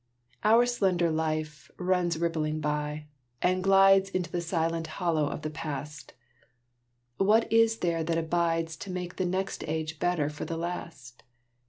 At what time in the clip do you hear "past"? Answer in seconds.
5.51-6.15